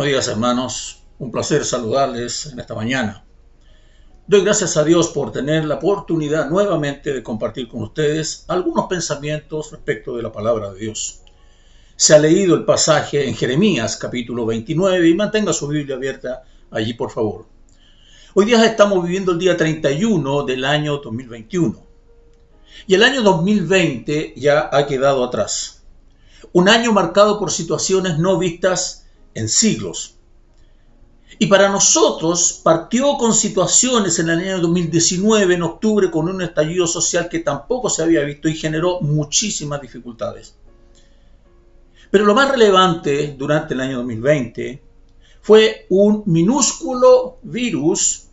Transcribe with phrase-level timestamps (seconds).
[0.00, 3.22] Buenos días hermanos, un placer saludarles en esta mañana.
[4.26, 9.72] Doy gracias a Dios por tener la oportunidad nuevamente de compartir con ustedes algunos pensamientos
[9.72, 11.20] respecto de la palabra de Dios.
[11.96, 16.94] Se ha leído el pasaje en Jeremías capítulo 29 y mantenga su Biblia abierta allí
[16.94, 17.44] por favor.
[18.32, 21.78] Hoy día estamos viviendo el día 31 del año 2021
[22.86, 25.82] y el año 2020 ya ha quedado atrás.
[26.54, 28.99] Un año marcado por situaciones no vistas
[29.34, 30.16] en siglos.
[31.38, 36.86] Y para nosotros partió con situaciones en el año 2019, en octubre, con un estallido
[36.86, 40.54] social que tampoco se había visto y generó muchísimas dificultades.
[42.10, 44.82] Pero lo más relevante durante el año 2020
[45.40, 48.24] fue un minúsculo virus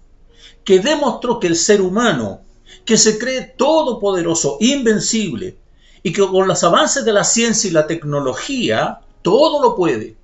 [0.63, 2.41] que demostró que el ser humano,
[2.83, 5.57] que se cree todopoderoso, invencible,
[6.03, 10.17] y que con los avances de la ciencia y la tecnología, todo lo puede,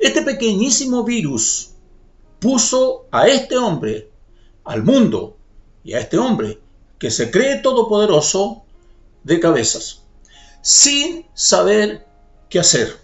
[0.00, 1.72] este pequeñísimo virus
[2.38, 4.10] puso a este hombre,
[4.64, 5.36] al mundo
[5.84, 6.58] y a este hombre
[6.98, 8.64] que se cree todopoderoso
[9.24, 10.02] de cabezas,
[10.62, 12.06] sin saber
[12.48, 12.96] qué hacer.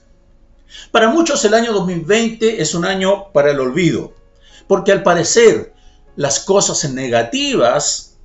[0.90, 4.14] Para muchos el año 2020 es un año para el olvido,
[4.66, 5.74] porque al parecer
[6.16, 8.16] las cosas negativas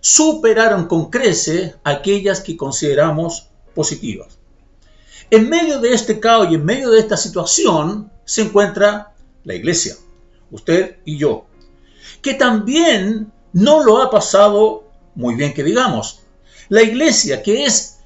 [0.00, 4.38] superaron con crece aquellas que consideramos positivas.
[5.30, 9.96] En medio de este caos y en medio de esta situación se encuentra la iglesia,
[10.52, 11.46] usted y yo,
[12.22, 14.84] que también no lo ha pasado
[15.16, 16.20] muy bien que digamos.
[16.68, 17.98] La iglesia que es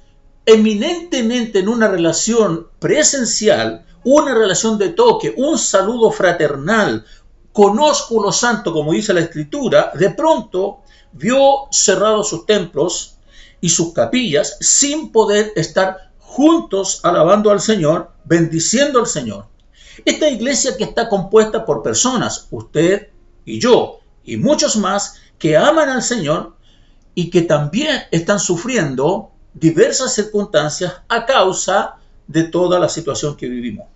[0.47, 7.05] eminentemente en una relación presencial, una relación de toque, un saludo fraternal,
[7.53, 10.79] conozco lo santo, como dice la escritura, de pronto
[11.11, 13.17] vio cerrados sus templos
[13.61, 19.53] y sus capillas sin poder estar juntos alabando al Señor, bendiciendo al Señor.
[20.03, 23.09] Esta iglesia que está compuesta por personas, usted
[23.45, 26.55] y yo, y muchos más, que aman al Señor
[27.13, 31.95] y que también están sufriendo diversas circunstancias a causa
[32.27, 33.87] de toda la situación que vivimos.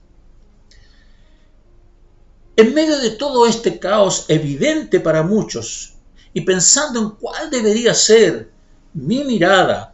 [2.55, 5.93] En medio de todo este caos evidente para muchos
[6.33, 8.51] y pensando en cuál debería ser
[8.93, 9.88] mi mirada,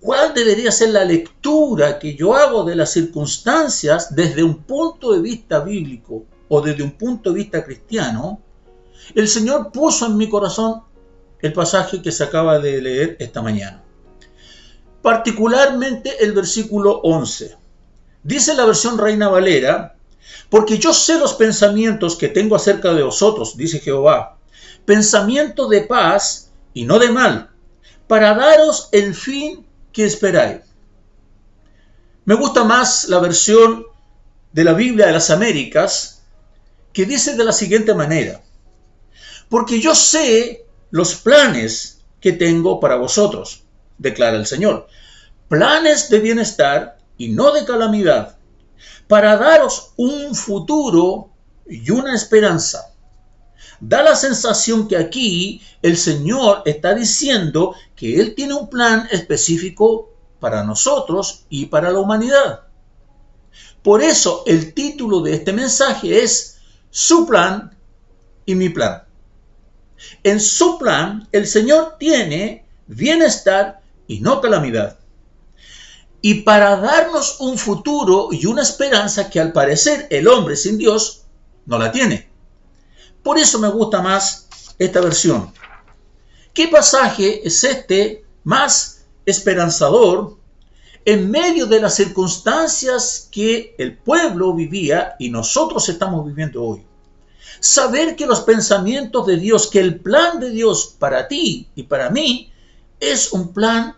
[0.00, 5.20] ¿Cuál debería ser la lectura que yo hago de las circunstancias desde un punto de
[5.20, 8.40] vista bíblico o desde un punto de vista cristiano?
[9.14, 10.82] El Señor puso en mi corazón
[11.40, 13.82] el pasaje que se acaba de leer esta mañana.
[15.02, 17.56] Particularmente el versículo 11.
[18.22, 19.96] Dice la versión Reina Valera,
[20.48, 24.38] porque yo sé los pensamientos que tengo acerca de vosotros, dice Jehová,
[24.84, 27.50] pensamiento de paz y no de mal,
[28.06, 29.66] para daros el fin
[29.98, 30.60] ¿qué esperáis?
[32.24, 33.84] Me gusta más la versión
[34.52, 36.22] de la Biblia de las Américas
[36.92, 38.40] que dice de la siguiente manera,
[39.48, 43.64] porque yo sé los planes que tengo para vosotros,
[43.98, 44.86] declara el Señor,
[45.48, 48.36] planes de bienestar y no de calamidad,
[49.08, 51.30] para daros un futuro
[51.66, 52.94] y una esperanza.
[53.80, 60.10] Da la sensación que aquí el Señor está diciendo que Él tiene un plan específico
[60.40, 62.62] para nosotros y para la humanidad.
[63.82, 66.58] Por eso el título de este mensaje es
[66.90, 67.76] Su plan
[68.44, 69.04] y mi plan.
[70.22, 74.98] En su plan el Señor tiene bienestar y no calamidad.
[76.20, 81.22] Y para darnos un futuro y una esperanza que al parecer el hombre sin Dios
[81.66, 82.27] no la tiene.
[83.22, 84.48] Por eso me gusta más
[84.78, 85.52] esta versión.
[86.54, 90.36] ¿Qué pasaje es este más esperanzador
[91.04, 96.84] en medio de las circunstancias que el pueblo vivía y nosotros estamos viviendo hoy?
[97.60, 102.10] Saber que los pensamientos de Dios, que el plan de Dios para ti y para
[102.10, 102.52] mí
[103.00, 103.96] es un plan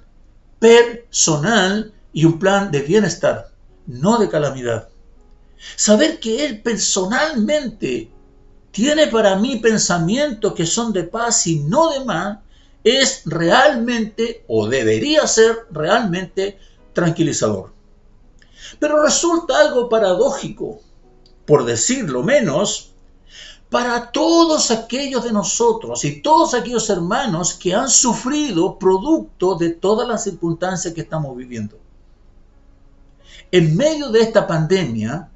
[0.58, 3.50] personal y un plan de bienestar,
[3.86, 4.88] no de calamidad.
[5.76, 8.10] Saber que Él personalmente
[8.70, 12.40] tiene para mí pensamientos que son de paz y no de mal,
[12.84, 16.58] es realmente o debería ser realmente
[16.92, 17.72] tranquilizador.
[18.78, 20.80] Pero resulta algo paradójico,
[21.44, 22.92] por decirlo menos,
[23.68, 30.08] para todos aquellos de nosotros y todos aquellos hermanos que han sufrido producto de todas
[30.08, 31.78] las circunstancias que estamos viviendo.
[33.52, 35.28] En medio de esta pandemia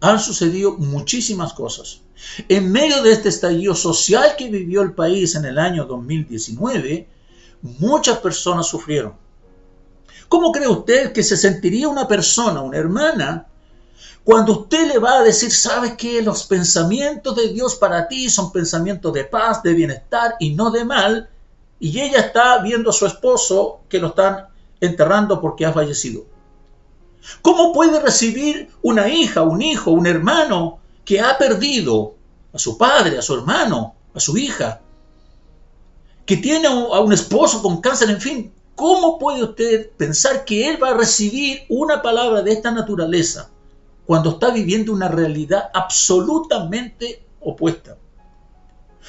[0.00, 2.00] han sucedido muchísimas cosas.
[2.48, 7.06] En medio de este estallido social que vivió el país en el año 2019,
[7.62, 9.14] muchas personas sufrieron.
[10.28, 13.46] ¿Cómo cree usted que se sentiría una persona, una hermana,
[14.22, 18.52] Cuando usted le va a decir, ¿sabes que Los pensamientos de Dios para ti son
[18.52, 21.28] pensamientos de paz, de bienestar y no de mal.
[21.80, 24.48] Y ella está viendo a su esposo que lo están
[24.80, 26.26] enterrando porque ha fallecido.
[27.42, 32.14] ¿Cómo puede recibir una hija, un hijo, un hermano que ha perdido
[32.52, 34.80] a su padre, a su hermano, a su hija,
[36.26, 38.52] que tiene a un esposo con cáncer, en fin?
[38.74, 43.50] ¿Cómo puede usted pensar que él va a recibir una palabra de esta naturaleza
[44.06, 47.98] cuando está viviendo una realidad absolutamente opuesta?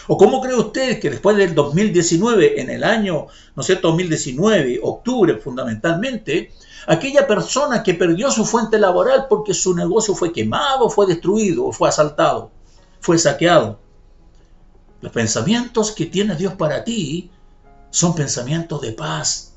[0.07, 4.79] ¿O cómo cree usted que después del 2019, en el año, ¿no es cierto?, 2019,
[4.83, 6.51] octubre fundamentalmente,
[6.87, 11.89] aquella persona que perdió su fuente laboral porque su negocio fue quemado, fue destruido, fue
[11.89, 12.51] asaltado,
[12.99, 13.79] fue saqueado?
[15.01, 17.31] Los pensamientos que tiene Dios para ti
[17.89, 19.53] son pensamientos de paz,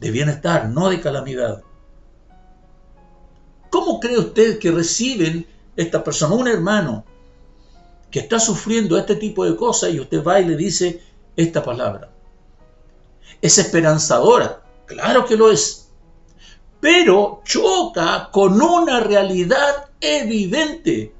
[0.00, 1.62] de bienestar, no de calamidad.
[3.70, 5.46] ¿Cómo cree usted que reciben
[5.76, 7.04] esta persona, un hermano,
[8.10, 11.02] que está sufriendo este tipo de cosas y usted va y le dice
[11.36, 12.10] esta palabra.
[13.42, 15.85] Es esperanzadora, claro que lo es,
[16.86, 21.12] pero choca con una realidad evidente.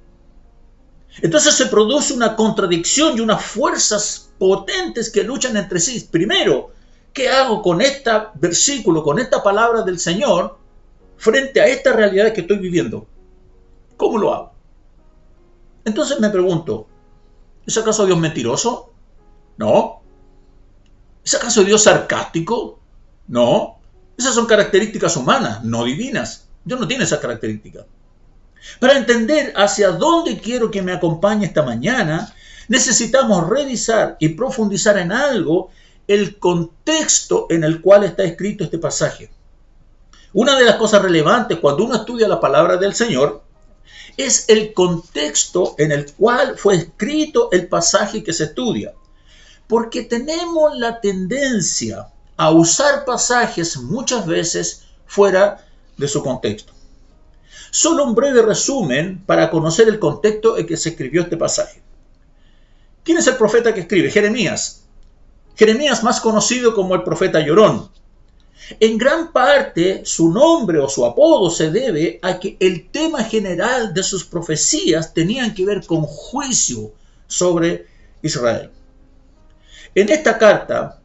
[1.20, 6.06] Entonces se produce una contradicción y unas fuerzas potentes que luchan entre sí.
[6.08, 6.70] Primero,
[7.12, 10.56] ¿qué hago con este versículo, con esta palabra del Señor
[11.16, 13.04] frente a esta realidad que estoy viviendo?
[13.96, 14.52] ¿Cómo lo hago?
[15.84, 16.86] Entonces me pregunto,
[17.66, 18.92] ¿es acaso Dios mentiroso?
[19.56, 20.00] No.
[21.24, 22.78] ¿Es acaso Dios sarcástico?
[23.26, 23.75] No.
[24.16, 26.46] Esas son características humanas, no divinas.
[26.64, 27.86] Dios no tiene esa característica.
[28.80, 32.34] Para entender hacia dónde quiero que me acompañe esta mañana,
[32.68, 35.70] necesitamos revisar y profundizar en algo
[36.08, 39.30] el contexto en el cual está escrito este pasaje.
[40.32, 43.42] Una de las cosas relevantes cuando uno estudia la palabra del Señor
[44.16, 48.94] es el contexto en el cual fue escrito el pasaje que se estudia.
[49.66, 55.64] Porque tenemos la tendencia a usar pasajes muchas veces fuera
[55.96, 56.72] de su contexto.
[57.70, 61.82] Solo un breve resumen para conocer el contexto en que se escribió este pasaje.
[63.02, 64.10] ¿Quién es el profeta que escribe?
[64.10, 64.82] Jeremías.
[65.56, 67.90] Jeremías más conocido como el profeta llorón.
[68.80, 73.94] En gran parte su nombre o su apodo se debe a que el tema general
[73.94, 76.92] de sus profecías tenían que ver con juicio
[77.28, 77.86] sobre
[78.22, 78.70] Israel.
[79.94, 81.00] En esta carta,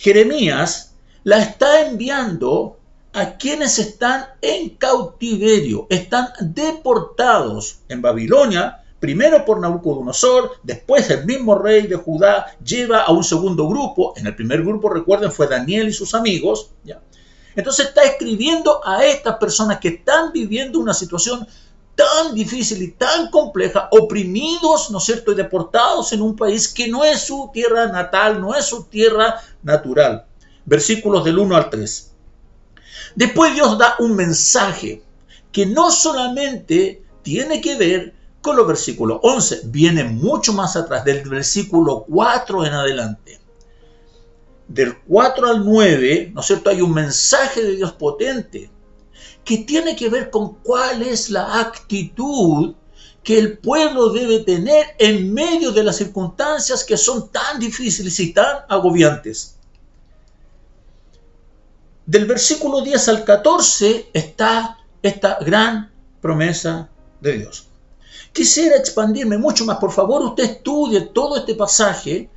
[0.00, 0.94] Jeremías
[1.24, 2.78] la está enviando
[3.12, 11.54] a quienes están en cautiverio, están deportados en Babilonia primero por Nabucodonosor, después el mismo
[11.54, 15.88] rey de Judá lleva a un segundo grupo, en el primer grupo recuerden fue Daniel
[15.88, 17.02] y sus amigos, ¿ya?
[17.54, 21.46] entonces está escribiendo a estas personas que están viviendo una situación
[22.00, 26.88] tan difícil y tan compleja, oprimidos, ¿no es cierto?, y deportados en un país que
[26.88, 30.24] no es su tierra natal, no es su tierra natural.
[30.64, 32.12] Versículos del 1 al 3.
[33.16, 35.02] Después Dios da un mensaje
[35.52, 39.62] que no solamente tiene que ver con los versículos 11.
[39.64, 43.40] Viene mucho más atrás, del versículo 4 en adelante.
[44.68, 46.70] Del 4 al 9, ¿no es cierto?
[46.70, 48.70] Hay un mensaje de Dios potente
[49.44, 52.74] que tiene que ver con cuál es la actitud
[53.22, 58.32] que el pueblo debe tener en medio de las circunstancias que son tan difíciles y
[58.32, 59.56] tan agobiantes.
[62.06, 66.88] Del versículo 10 al 14 está esta gran promesa
[67.20, 67.66] de Dios.
[68.32, 69.78] Quisiera expandirme mucho más.
[69.78, 72.28] Por favor, usted estudie todo este pasaje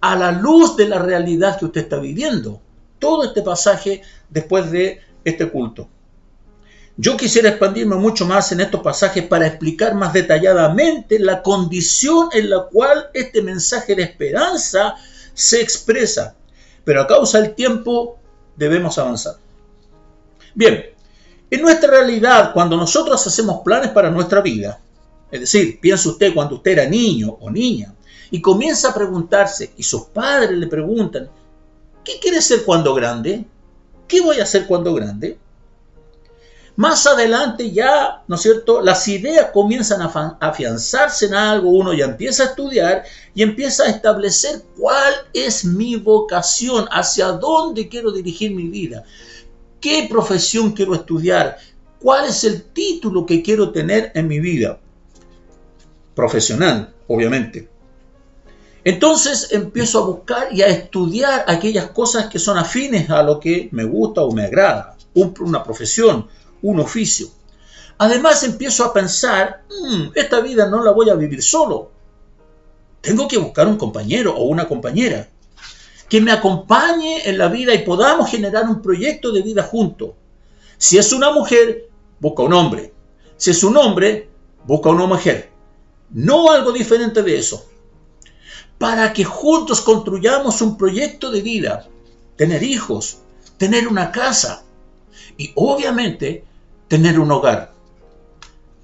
[0.00, 2.60] a la luz de la realidad que usted está viviendo.
[2.98, 5.88] Todo este pasaje después de este culto.
[7.02, 12.48] Yo quisiera expandirme mucho más en estos pasajes para explicar más detalladamente la condición en
[12.48, 14.94] la cual este mensaje de esperanza
[15.34, 16.36] se expresa.
[16.84, 18.18] Pero a causa del tiempo
[18.54, 19.34] debemos avanzar.
[20.54, 20.80] Bien,
[21.50, 24.78] en nuestra realidad, cuando nosotros hacemos planes para nuestra vida,
[25.32, 27.92] es decir, piensa usted cuando usted era niño o niña
[28.30, 31.28] y comienza a preguntarse y sus padres le preguntan,
[32.04, 33.44] ¿qué quiere ser cuando grande?
[34.06, 35.36] ¿Qué voy a hacer cuando grande?
[36.76, 38.80] Más adelante ya, ¿no es cierto?
[38.80, 43.90] Las ideas comienzan a afianzarse en algo, uno ya empieza a estudiar y empieza a
[43.90, 49.04] establecer cuál es mi vocación, hacia dónde quiero dirigir mi vida,
[49.80, 51.58] qué profesión quiero estudiar,
[52.00, 54.80] cuál es el título que quiero tener en mi vida
[56.14, 57.68] profesional, obviamente.
[58.84, 63.68] Entonces empiezo a buscar y a estudiar aquellas cosas que son afines a lo que
[63.72, 66.26] me gusta o me agrada, una profesión,
[66.62, 67.28] un oficio.
[67.98, 71.90] Además empiezo a pensar, mm, esta vida no la voy a vivir solo.
[73.00, 75.28] Tengo que buscar un compañero o una compañera
[76.08, 80.10] que me acompañe en la vida y podamos generar un proyecto de vida juntos.
[80.76, 81.88] Si es una mujer,
[82.20, 82.92] busca un hombre.
[83.36, 84.28] Si es un hombre,
[84.66, 85.50] busca una mujer.
[86.10, 87.66] No algo diferente de eso.
[88.78, 91.88] Para que juntos construyamos un proyecto de vida,
[92.36, 93.18] tener hijos,
[93.56, 94.64] tener una casa
[95.36, 96.44] y obviamente
[96.92, 97.72] tener un hogar.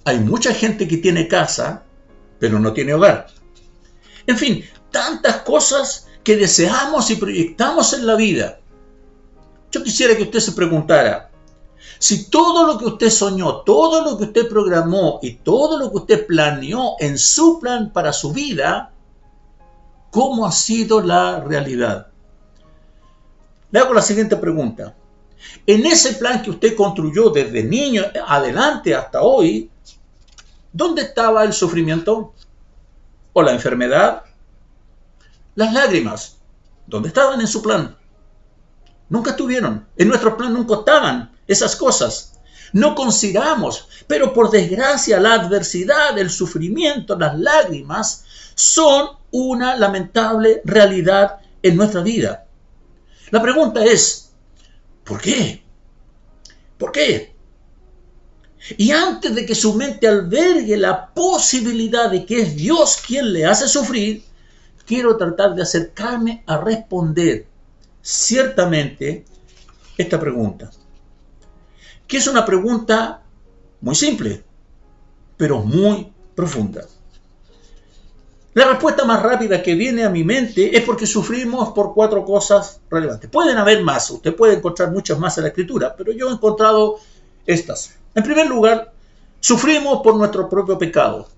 [0.07, 1.83] Hay mucha gente que tiene casa,
[2.39, 3.27] pero no tiene hogar.
[4.27, 8.61] En fin, tantas cosas que deseamos y proyectamos en la vida.
[9.71, 11.31] Yo quisiera que usted se preguntara,
[11.99, 15.99] si todo lo que usted soñó, todo lo que usted programó y todo lo que
[15.99, 18.91] usted planeó en su plan para su vida,
[20.11, 22.07] ¿cómo ha sido la realidad?
[23.71, 24.95] Le hago la siguiente pregunta.
[25.67, 29.71] En ese plan que usted construyó desde niño adelante hasta hoy,
[30.73, 32.35] ¿dónde estaba el sufrimiento?
[33.33, 34.23] ¿O la enfermedad?
[35.55, 36.39] Las lágrimas,
[36.87, 37.97] ¿dónde estaban en su plan?
[39.09, 39.87] Nunca estuvieron.
[39.97, 42.39] En nuestro plan nunca estaban esas cosas.
[42.73, 51.39] No consideramos, pero por desgracia la adversidad, el sufrimiento, las lágrimas son una lamentable realidad
[51.63, 52.47] en nuestra vida.
[53.31, 54.28] La pregunta es,
[55.09, 55.63] ¿por qué?
[56.77, 57.35] ¿Por qué?
[58.77, 63.47] Y antes de que su mente albergue la posibilidad de que es Dios quien le
[63.47, 64.23] hace sufrir,
[64.85, 67.47] quiero tratar de acercarme a responder
[68.03, 69.25] ciertamente
[69.97, 70.71] esta pregunta,
[72.07, 73.23] que es una pregunta
[73.81, 74.45] muy simple,
[75.37, 76.85] pero muy profunda.
[78.59, 82.81] La respuesta más rápida que viene a mi mente es porque sufrimos por cuatro cosas
[82.91, 83.31] relevantes.
[83.31, 86.97] Pueden haber más, usted puede encontrar muchas más en la escritura, pero yo he encontrado
[87.47, 87.95] estas.
[88.17, 88.93] En primer lugar,
[89.39, 91.29] sufrimos por nuestro propio pecado.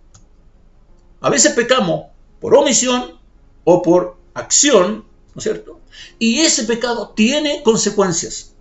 [1.21, 2.07] A veces pecamos
[2.41, 3.19] por omisión
[3.65, 5.79] o por acción, ¿no es cierto?
[6.19, 8.55] Y ese pecado tiene consecuencias.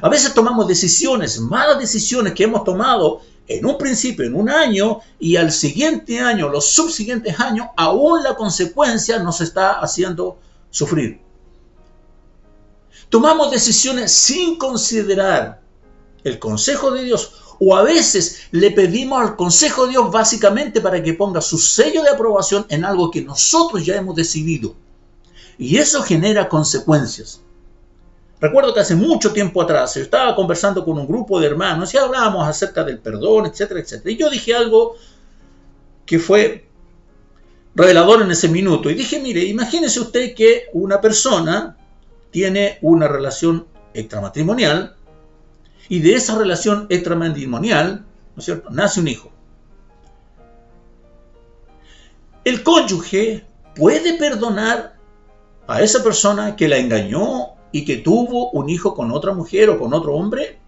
[0.00, 5.00] A veces tomamos decisiones, malas decisiones que hemos tomado en un principio, en un año,
[5.18, 10.38] y al siguiente año, los subsiguientes años, aún la consecuencia nos está haciendo
[10.70, 11.20] sufrir.
[13.08, 15.62] Tomamos decisiones sin considerar
[16.24, 21.02] el consejo de Dios o a veces le pedimos al Consejo de Dios básicamente para
[21.02, 24.74] que ponga su sello de aprobación en algo que nosotros ya hemos decidido.
[25.58, 27.40] Y eso genera consecuencias.
[28.40, 31.98] Recuerdo que hace mucho tiempo atrás yo estaba conversando con un grupo de hermanos y
[31.98, 34.10] hablábamos acerca del perdón, etcétera, etcétera.
[34.12, 34.94] Y yo dije algo
[36.06, 36.68] que fue
[37.74, 38.90] revelador en ese minuto.
[38.90, 41.76] Y dije, mire, imagínese usted que una persona
[42.30, 44.94] tiene una relación extramatrimonial
[45.88, 48.04] y de esa relación extramatrimonial,
[48.70, 49.32] nace un hijo.
[52.44, 54.96] El cónyuge puede perdonar
[55.66, 59.78] a esa persona que la engañó y que tuvo un hijo con otra mujer o
[59.78, 60.58] con otro hombre.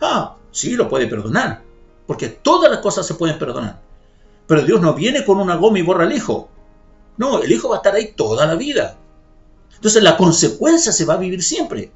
[0.00, 1.62] Ah, sí, lo puede perdonar,
[2.06, 3.80] porque todas las cosas se pueden perdonar.
[4.46, 6.48] Pero Dios no viene con una goma y borra al hijo.
[7.16, 8.96] No, el hijo va a estar ahí toda la vida.
[9.74, 11.92] Entonces la consecuencia se va a vivir siempre.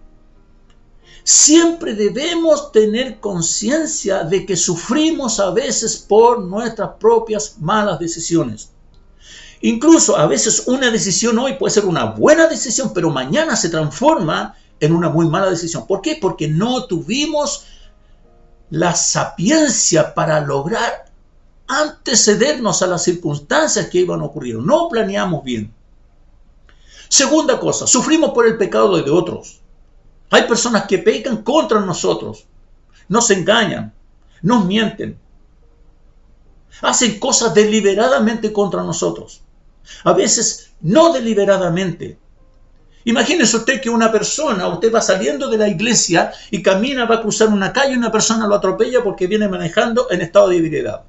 [1.25, 8.70] Siempre debemos tener conciencia de que sufrimos a veces por nuestras propias malas decisiones.
[9.62, 14.57] Incluso a veces una decisión hoy puede ser una buena decisión, pero mañana se transforma
[14.81, 15.87] en una muy mala decisión.
[15.87, 16.19] ¿Por qué?
[16.21, 17.66] Porque no tuvimos
[18.71, 21.04] la sapiencia para lograr
[21.69, 24.59] antecedernos a las circunstancias que iban a ocurrir.
[24.59, 25.73] No planeamos bien.
[27.09, 29.61] Segunda cosa, sufrimos por el pecado de otros.
[30.31, 32.47] Hay personas que pecan contra nosotros,
[33.07, 33.92] nos engañan,
[34.40, 35.19] nos mienten,
[36.81, 39.41] hacen cosas deliberadamente contra nosotros.
[40.04, 42.18] A veces no deliberadamente.
[43.04, 47.22] Imagínese usted que una persona, usted va saliendo de la iglesia y camina, va a
[47.22, 51.02] cruzar una calle y una persona lo atropella porque viene manejando en estado de ebriedad.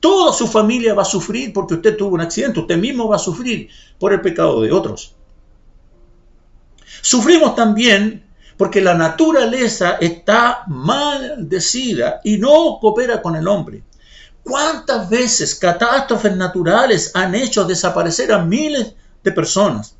[0.00, 3.20] Toda su familia va a sufrir porque usted tuvo un accidente, usted mismo va a
[3.20, 5.14] sufrir por el pecado de otros.
[7.02, 8.24] Sufrimos también
[8.56, 13.82] porque la naturaleza está maldecida y no coopera con el hombre.
[14.44, 19.94] ¿Cuántas veces catástrofes naturales han hecho desaparecer a miles de personas?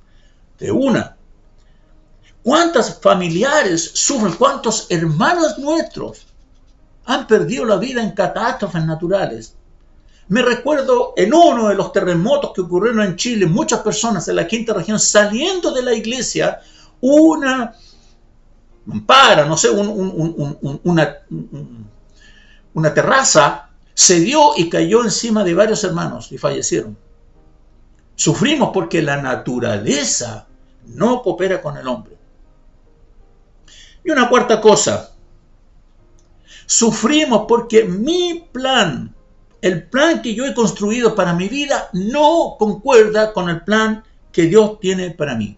[0.59, 1.17] De una.
[2.43, 4.35] ¿Cuántos familiares sufren?
[4.35, 6.27] ¿Cuántos hermanos nuestros
[7.05, 9.55] han perdido la vida en catástrofes naturales?
[10.29, 14.47] Me recuerdo en uno de los terremotos que ocurrieron en Chile, muchas personas en la
[14.47, 16.61] quinta región saliendo de la iglesia
[17.01, 17.75] una
[19.07, 19.69] para, no sé,
[22.75, 26.97] una terraza, se dio y cayó encima de varios hermanos y fallecieron.
[28.15, 30.47] Sufrimos porque la naturaleza
[30.87, 32.17] no coopera con el hombre.
[34.05, 35.13] Y una cuarta cosa,
[36.67, 39.15] sufrimos porque mi plan,
[39.61, 44.43] el plan que yo he construido para mi vida, no concuerda con el plan que
[44.45, 45.57] Dios tiene para mí.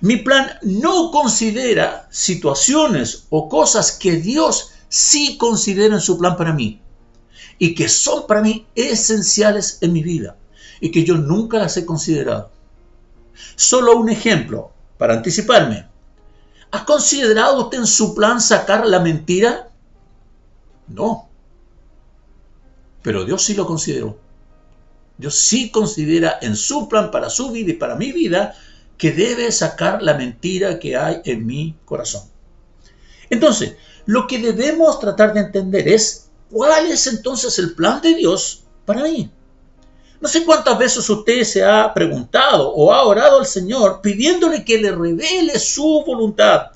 [0.00, 6.52] Mi plan no considera situaciones o cosas que Dios sí considera en su plan para
[6.52, 6.81] mí
[7.62, 10.36] y que son para mí esenciales en mi vida
[10.80, 12.50] y que yo nunca las he considerado.
[13.54, 15.86] Solo un ejemplo para anticiparme.
[16.72, 19.70] ¿Ha considerado usted en su plan sacar la mentira?
[20.88, 21.28] No.
[23.00, 24.18] Pero Dios sí lo consideró.
[25.16, 28.56] Dios sí considera en su plan para su vida y para mi vida
[28.98, 32.24] que debe sacar la mentira que hay en mi corazón.
[33.30, 33.76] Entonces,
[34.06, 36.21] lo que debemos tratar de entender es
[36.52, 39.30] cuál es entonces el plan de Dios para mí.
[40.20, 44.78] No sé cuántas veces usted se ha preguntado o ha orado al Señor pidiéndole que
[44.78, 46.66] le revele su voluntad,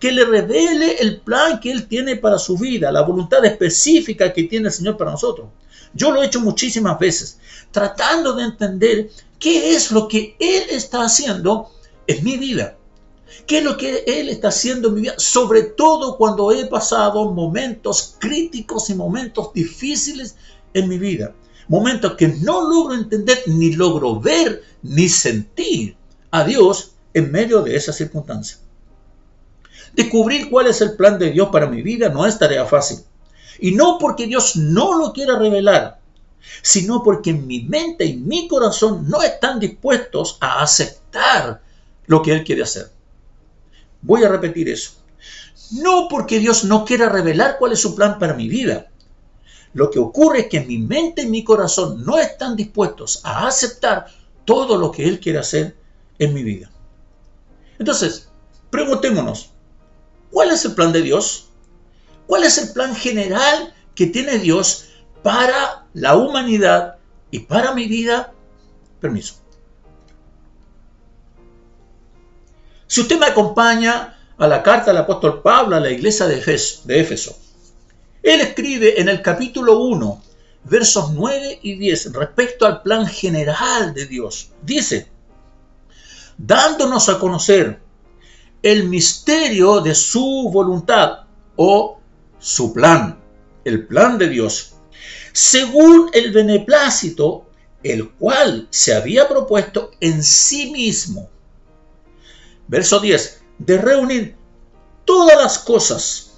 [0.00, 4.44] que le revele el plan que Él tiene para su vida, la voluntad específica que
[4.44, 5.48] tiene el Señor para nosotros.
[5.94, 7.38] Yo lo he hecho muchísimas veces,
[7.70, 11.70] tratando de entender qué es lo que Él está haciendo
[12.06, 12.76] en mi vida.
[13.46, 15.14] ¿Qué es lo que Él está haciendo en mi vida?
[15.18, 20.36] Sobre todo cuando he pasado momentos críticos y momentos difíciles
[20.74, 21.34] en mi vida
[21.68, 25.96] momentos que no logro entender, ni logro ver, ni sentir
[26.30, 28.60] a Dios en medio de esas circunstancias.
[29.94, 32.98] Descubrir cuál es el plan de Dios para mi vida no es tarea fácil.
[33.58, 36.00] Y no porque Dios no lo quiera revelar,
[36.62, 41.62] sino porque mi mente y mi corazón no están dispuestos a aceptar
[42.06, 42.90] lo que Él quiere hacer.
[44.06, 44.92] Voy a repetir eso.
[45.72, 48.86] No porque Dios no quiera revelar cuál es su plan para mi vida,
[49.74, 54.06] lo que ocurre es que mi mente y mi corazón no están dispuestos a aceptar
[54.44, 55.76] todo lo que Él quiere hacer
[56.20, 56.70] en mi vida.
[57.80, 58.28] Entonces,
[58.70, 59.50] preguntémonos,
[60.30, 61.48] ¿cuál es el plan de Dios?
[62.28, 64.86] ¿Cuál es el plan general que tiene Dios
[65.24, 66.96] para la humanidad
[67.32, 68.32] y para mi vida?
[69.00, 69.45] Permiso.
[72.86, 77.36] Si usted me acompaña a la carta del apóstol Pablo a la iglesia de Éfeso,
[78.22, 80.22] él escribe en el capítulo 1,
[80.64, 84.50] versos 9 y 10, respecto al plan general de Dios.
[84.62, 85.08] Dice,
[86.38, 87.80] dándonos a conocer
[88.62, 91.24] el misterio de su voluntad
[91.56, 92.00] o
[92.38, 93.18] su plan,
[93.64, 94.74] el plan de Dios,
[95.32, 97.50] según el beneplácito,
[97.82, 101.30] el cual se había propuesto en sí mismo.
[102.68, 104.36] Verso 10, de reunir
[105.04, 106.32] todas las cosas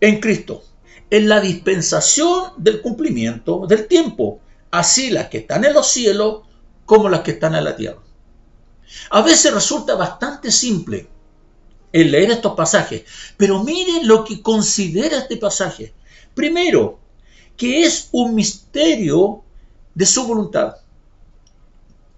[0.00, 0.64] en Cristo
[1.10, 6.42] en la dispensación del cumplimiento del tiempo, así las que están en los cielos
[6.86, 8.00] como las que están en la tierra.
[9.10, 11.08] A veces resulta bastante simple
[11.92, 13.02] el leer estos pasajes,
[13.36, 15.92] pero miren lo que considera este pasaje.
[16.34, 17.00] Primero,
[17.56, 19.42] que es un misterio
[19.94, 20.76] de su voluntad.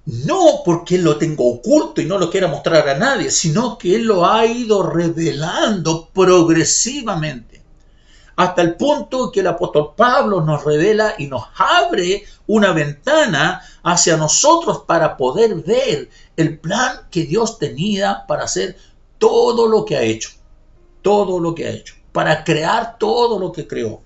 [0.04, 4.04] No porque lo tenga oculto y no lo quiera mostrar a nadie, sino que Él
[4.04, 7.52] lo ha ido revelando progresivamente
[8.36, 14.16] hasta el punto que el apóstol Pablo nos revela y nos abre una ventana hacia
[14.16, 18.76] nosotros para poder ver el plan que Dios tenía para hacer
[19.18, 20.30] todo lo que ha hecho,
[21.02, 24.00] todo lo que ha hecho, para crear todo lo que creó.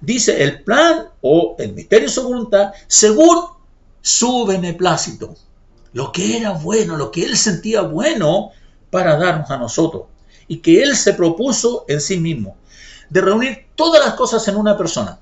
[0.00, 3.44] Dice el plan o el misterio de su voluntad según
[4.02, 5.34] su beneplácito,
[5.92, 8.50] lo que era bueno, lo que él sentía bueno
[8.90, 10.04] para darnos a nosotros
[10.48, 12.56] y que él se propuso en sí mismo
[13.08, 15.20] de reunir todas las cosas en una persona,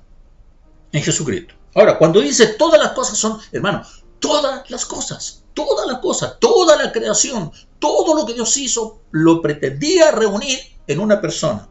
[0.91, 1.55] en Jesucristo.
[1.75, 3.83] Ahora, cuando dice todas las cosas son, hermano,
[4.19, 9.41] todas las cosas, todas las cosas, toda la creación, todo lo que Dios hizo, lo
[9.41, 11.67] pretendía reunir en una persona.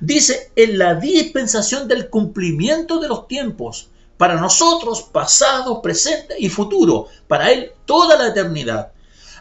[0.00, 3.89] Dice, en la dispensación del cumplimiento de los tiempos,
[4.20, 8.92] para nosotros, pasado, presente y futuro, para Él toda la eternidad,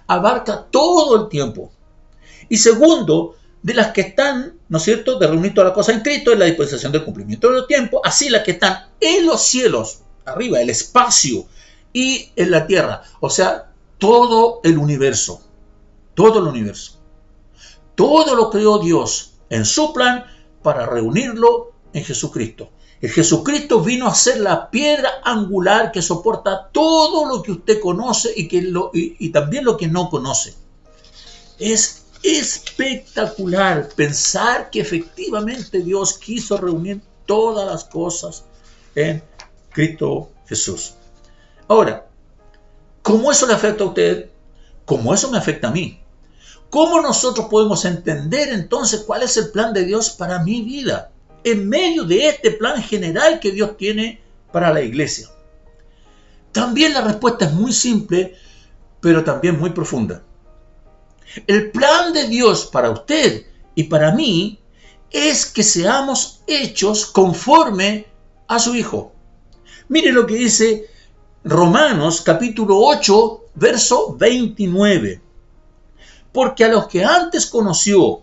[0.07, 1.69] abarca todo el tiempo.
[2.47, 5.99] Y segundo, de las que están, ¿no es cierto?, de reunir toda la cosa en
[5.99, 9.41] Cristo, en la disposición del cumplimiento de los tiempos, así las que están en los
[9.41, 11.45] cielos, arriba, el espacio,
[11.91, 15.41] y en la tierra, o sea, todo el universo,
[16.13, 17.01] todo el universo.
[17.95, 20.23] Todo lo creó Dios en su plan
[20.63, 22.69] para reunirlo en Jesucristo.
[23.01, 28.49] Jesucristo vino a ser la piedra angular que soporta todo lo que usted conoce y,
[28.93, 30.53] y también lo que no conoce.
[31.57, 38.43] Es espectacular pensar que efectivamente Dios quiso reunir todas las cosas
[38.95, 39.23] en
[39.71, 40.95] Cristo Jesús.
[41.67, 42.07] Ahora,
[43.01, 44.29] ¿cómo eso le afecta a usted?
[44.85, 46.01] ¿Cómo eso me afecta a mí?
[46.69, 51.12] ¿Cómo nosotros podemos entender entonces cuál es el plan de Dios para mi vida?
[51.43, 54.21] En medio de este plan general que Dios tiene
[54.52, 55.28] para la iglesia.
[56.52, 58.36] También la respuesta es muy simple,
[58.99, 60.23] pero también muy profunda.
[61.47, 64.60] El plan de Dios para usted y para mí
[65.12, 68.08] es que seamos hechos conforme
[68.47, 69.13] a su Hijo.
[69.88, 70.88] Mire lo que dice
[71.43, 75.21] Romanos capítulo 8, verso 29
[76.32, 78.21] porque a los que antes conoció,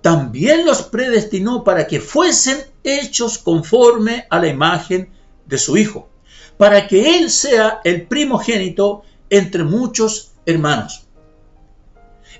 [0.00, 5.10] también los predestinó para que fuesen hechos conforme a la imagen
[5.46, 6.08] de su Hijo,
[6.56, 11.06] para que Él sea el primogénito entre muchos hermanos.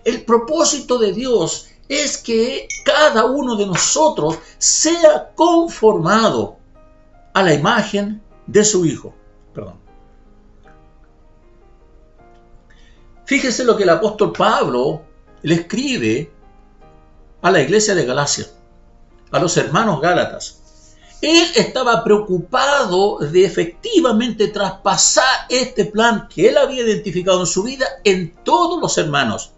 [0.04, 6.58] El propósito de Dios es que cada uno de nosotros sea conformado
[7.32, 9.14] a la imagen de su Hijo.
[9.52, 9.80] Perdón.
[13.24, 15.02] Fíjese lo que el apóstol Pablo
[15.42, 16.30] le escribe
[17.42, 18.46] a la iglesia de Galacia,
[19.30, 20.62] a los hermanos Gálatas.
[21.22, 27.86] Él estaba preocupado de efectivamente traspasar este plan que él había identificado en su vida
[28.04, 29.52] en todos los hermanos.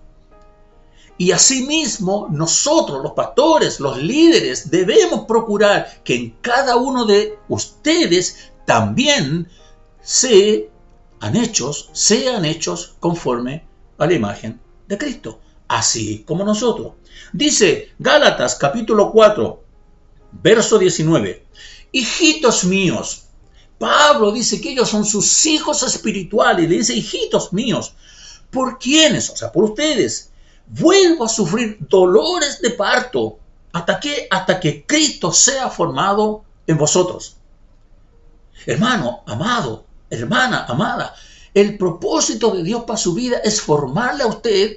[1.21, 8.53] Y asimismo, nosotros, los pastores, los líderes, debemos procurar que en cada uno de ustedes
[8.65, 9.49] también
[10.01, 10.71] se
[11.19, 13.67] han hechos, sean hechos conforme
[13.99, 16.93] a la imagen de Cristo, así como nosotros.
[17.33, 19.63] Dice Gálatas capítulo 4,
[20.43, 21.45] verso 19,
[21.93, 23.25] hijitos míos,
[23.79, 27.95] Pablo dice que ellos son sus hijos espirituales, le dice, hijitos míos,
[28.51, 29.31] ¿por quiénes?
[29.31, 30.31] O sea, por ustedes.
[30.67, 33.39] Vuelvo a sufrir dolores de parto
[33.73, 37.37] hasta que, hasta que Cristo sea formado en vosotros.
[38.67, 41.15] Hermano, amado, hermana amada,
[41.55, 44.77] el propósito de Dios para su vida es formarle a usted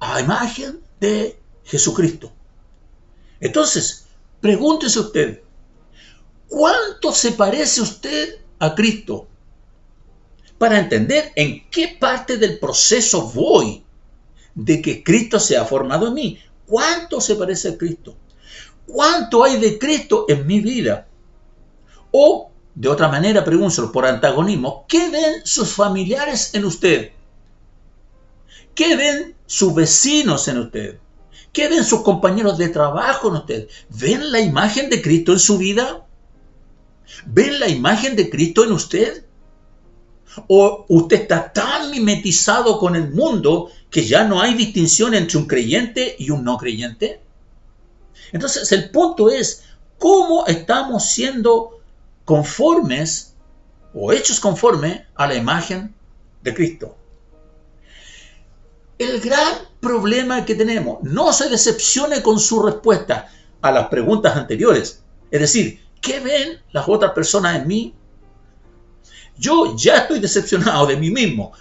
[0.00, 1.39] a imagen de
[1.70, 2.32] Jesucristo.
[3.38, 4.06] Entonces,
[4.40, 5.42] pregúntese usted,
[6.48, 9.28] ¿cuánto se parece usted a Cristo?
[10.58, 13.82] Para entender en qué parte del proceso voy
[14.54, 16.38] de que Cristo sea formado en mí.
[16.66, 18.16] ¿Cuánto se parece a Cristo?
[18.86, 21.06] ¿Cuánto hay de Cristo en mi vida?
[22.10, 27.12] O de otra manera, pregúntelo por antagonismo, ¿qué ven sus familiares en usted?
[28.74, 30.98] ¿Qué ven sus vecinos en usted?
[31.52, 33.68] ¿Qué ven sus compañeros de trabajo en usted?
[33.88, 36.06] ¿Ven la imagen de Cristo en su vida?
[37.26, 39.24] ¿Ven la imagen de Cristo en usted?
[40.46, 45.46] ¿O usted está tan mimetizado con el mundo que ya no hay distinción entre un
[45.46, 47.20] creyente y un no creyente?
[48.32, 49.64] Entonces el punto es,
[49.98, 51.80] ¿cómo estamos siendo
[52.30, 53.34] conformes
[53.92, 55.92] o hechos conforme a la imagen
[56.42, 56.96] de Cristo.
[59.00, 63.30] El gran problema que tenemos, no se decepcione con su respuesta
[63.62, 65.02] a las preguntas anteriores.
[65.30, 67.94] Es decir, ¿qué ven las otras personas en mí?
[69.38, 71.52] Yo ya estoy decepcionado de mí mismo.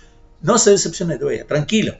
[0.42, 1.96] No se decepcione de ella, tranquilo.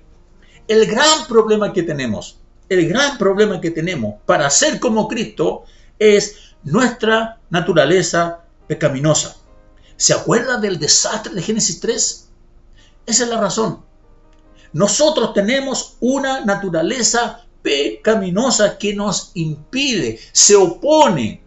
[0.68, 5.64] El gran problema que tenemos, el gran problema que tenemos para ser como Cristo
[5.98, 9.38] es nuestra naturaleza pecaminosa.
[9.96, 12.30] ¿Se acuerda del desastre de Génesis 3?
[13.06, 13.88] Esa es la razón.
[14.74, 21.42] Nosotros tenemos una naturaleza pecaminosa que nos impide, se opone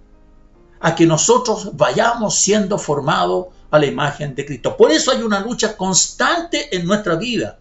[0.81, 4.77] a que nosotros vayamos siendo formados a la imagen de Cristo.
[4.77, 7.59] Por eso hay una lucha constante en nuestra vida.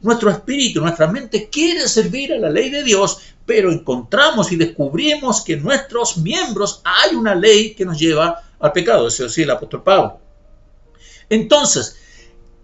[0.00, 5.42] Nuestro espíritu, nuestra mente quiere servir a la ley de Dios, pero encontramos y descubrimos
[5.42, 9.50] que en nuestros miembros hay una ley que nos lleva al pecado, eso sí el
[9.50, 10.18] apóstol Pablo.
[11.28, 11.96] Entonces,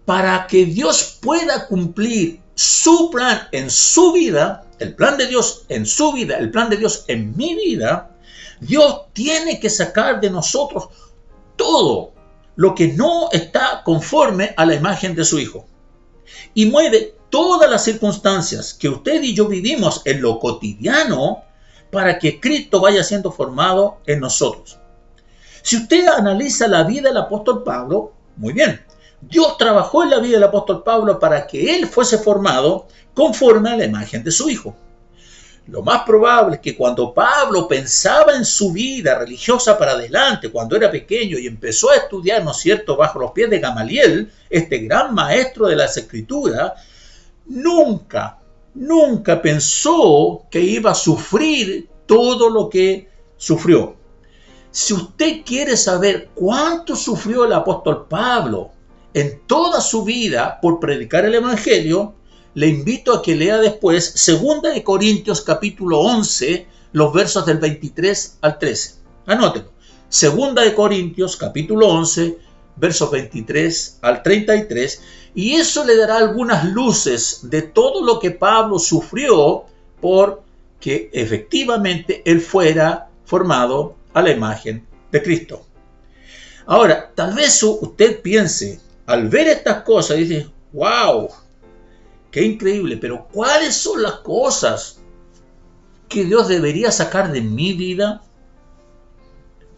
[0.07, 5.85] para que Dios pueda cumplir su plan en su vida, el plan de Dios en
[5.85, 8.15] su vida, el plan de Dios en mi vida,
[8.61, 10.87] Dios tiene que sacar de nosotros
[11.57, 12.13] todo
[12.55, 15.65] lo que no está conforme a la imagen de su Hijo.
[16.53, 21.43] Y mueve todas las circunstancias que usted y yo vivimos en lo cotidiano
[21.91, 24.79] para que Cristo vaya siendo formado en nosotros.
[25.63, 28.86] Si usted analiza la vida del apóstol Pablo, muy bien,
[29.21, 33.77] Dios trabajó en la vida del apóstol Pablo para que él fuese formado conforme a
[33.77, 34.75] la imagen de su Hijo.
[35.67, 40.77] Lo más probable es que cuando Pablo pensaba en su vida religiosa para adelante, cuando
[40.77, 44.77] era pequeño y empezó a estudiar, ¿no es cierto?, bajo los pies de Gamaliel, este
[44.79, 46.73] gran maestro de las escrituras,
[47.47, 48.39] nunca,
[48.75, 53.97] nunca pensó que iba a sufrir todo lo que sufrió.
[54.71, 58.76] Si usted quiere saber cuánto sufrió el apóstol Pablo
[59.13, 62.13] en toda su vida por predicar el Evangelio,
[62.53, 68.39] le invito a que lea después 2 de Corintios capítulo 11, los versos del 23
[68.41, 68.95] al 13.
[69.27, 69.71] Anótelo.
[70.09, 72.37] 2 de Corintios capítulo 11,
[72.77, 75.01] versos 23 al 33,
[75.35, 79.65] y eso le dará algunas luces de todo lo que Pablo sufrió
[80.01, 80.43] por
[80.79, 85.65] que efectivamente él fuera formado a la imagen de Cristo.
[86.65, 91.29] Ahora, tal vez usted piense, al ver estas cosas, dice, wow,
[92.29, 94.99] qué increíble, pero ¿cuáles son las cosas
[96.09, 98.21] que Dios debería sacar de mi vida?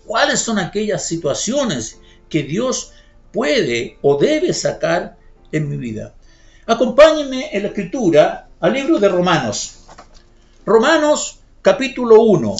[0.05, 2.91] ¿Cuáles son aquellas situaciones que Dios
[3.31, 5.17] puede o debe sacar
[5.51, 6.15] en mi vida?
[6.65, 9.85] Acompáñenme en la escritura al libro de Romanos.
[10.65, 12.55] Romanos capítulo 1,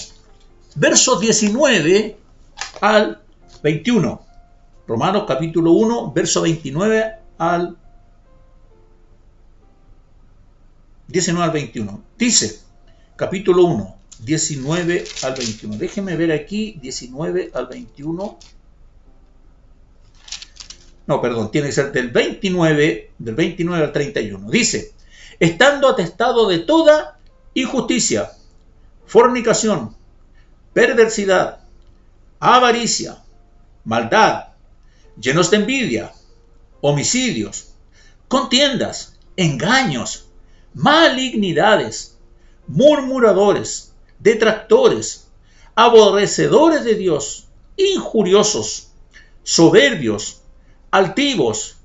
[0.76, 2.16] versos 19
[2.82, 3.22] al
[3.64, 4.29] 21.
[4.90, 7.78] Romanos capítulo 1, verso 29 al
[11.08, 12.04] 19 al 21.
[12.18, 12.60] Dice,
[13.16, 15.78] capítulo 1, 19 al 21.
[15.78, 18.40] Déjenme ver aquí, 19 al 21.
[21.06, 24.50] No, perdón, tiene que ser del 29, del 29 al 31.
[24.50, 24.96] Dice,
[25.40, 27.20] estando atestado de toda
[27.54, 28.32] injusticia,
[29.06, 29.96] fornicación,
[30.74, 31.60] perversidad,
[32.40, 33.20] avaricia,
[33.86, 34.49] maldad,
[35.20, 36.14] llenos de envidia,
[36.82, 37.74] homicidios,
[38.28, 40.28] contiendas, engaños,
[40.74, 42.18] malignidades,
[42.68, 45.28] murmuradores, detractores,
[45.76, 48.92] aborrecedores de Dios, injuriosos,
[49.44, 50.42] soberbios,
[50.92, 51.78] altivos,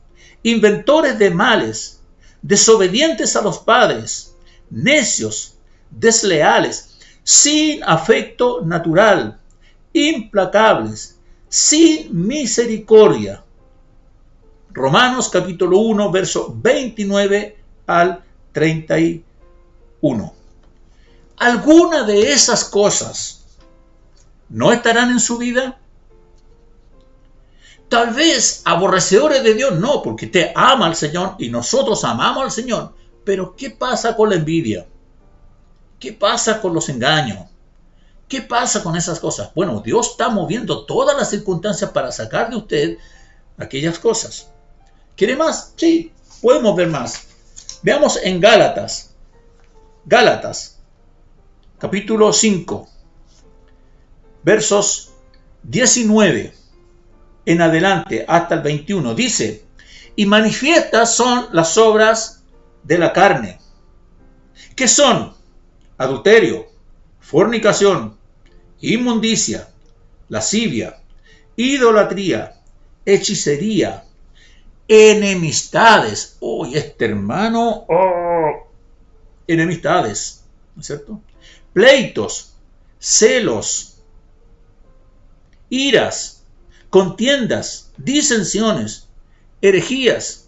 [0.42, 2.00] inventores de males,
[2.42, 4.34] desobedientes a los padres,
[4.70, 5.54] necios,
[5.90, 9.40] desleales, sin afecto natural,
[9.92, 11.13] implacables,
[11.54, 13.44] sin misericordia.
[14.72, 20.34] Romanos capítulo 1, verso 29 al 31.
[21.36, 23.44] ¿Alguna de esas cosas
[24.48, 25.78] no estarán en su vida?
[27.88, 32.50] Tal vez aborrecedores de Dios, no, porque te ama al Señor y nosotros amamos al
[32.50, 32.94] Señor.
[33.24, 34.88] Pero ¿qué pasa con la envidia?
[36.00, 37.53] ¿Qué pasa con los engaños?
[38.28, 39.50] ¿Qué pasa con esas cosas?
[39.54, 42.98] Bueno, Dios está moviendo todas las circunstancias para sacar de usted
[43.58, 44.48] aquellas cosas.
[45.16, 45.72] ¿Quiere más?
[45.76, 47.26] Sí, podemos ver más.
[47.82, 49.10] Veamos en Gálatas.
[50.06, 50.78] Gálatas,
[51.78, 52.86] capítulo 5,
[54.42, 55.12] versos
[55.62, 56.52] 19
[57.46, 59.14] en adelante hasta el 21.
[59.14, 59.64] Dice,
[60.16, 62.42] y manifiestas son las obras
[62.82, 63.58] de la carne,
[64.76, 65.34] que son
[65.96, 66.66] adulterio,
[67.24, 68.18] fornicación,
[68.82, 69.68] inmundicia,
[70.28, 71.00] lascivia,
[71.56, 72.60] idolatría,
[73.06, 74.04] hechicería,
[74.86, 76.36] enemistades.
[76.40, 78.68] Oh, este hermano, oh,
[79.46, 80.44] enemistades,
[80.76, 81.22] ¿no es cierto?
[81.72, 82.52] Pleitos,
[82.98, 83.96] celos,
[85.70, 86.44] iras,
[86.90, 89.08] contiendas, disensiones,
[89.62, 90.46] herejías,